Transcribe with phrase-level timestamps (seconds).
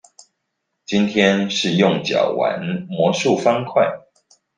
[0.83, 4.01] 今天是用腳玩魔術方塊